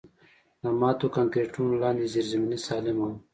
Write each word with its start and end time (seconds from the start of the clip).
د 0.63 0.65
ماتو 0.79 1.07
کانکریټونو 1.17 1.73
لاندې 1.83 2.09
زیرزمیني 2.13 2.59
سالمه 2.67 3.03
وه 3.07 3.15